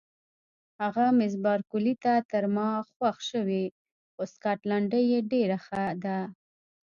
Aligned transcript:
هغه 0.81 1.05
مس 1.17 1.33
بارکلي 1.43 1.93
ته 2.03 2.13
تر 2.31 2.43
ما 2.55 2.69
خوښ 2.93 3.17
شوې، 3.31 3.65
خو 4.13 4.21
سکاټلنډۍ 4.33 5.03
یې 5.11 5.19
ډېره 5.31 5.57
ښه 5.65 5.83
ده. 6.03 6.19